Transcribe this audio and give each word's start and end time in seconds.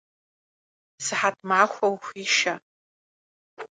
Sıhet 1.05 1.37
maxue 1.47 1.87
vuxuişşe! 1.91 2.53